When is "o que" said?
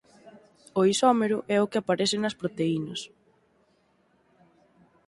1.59-1.79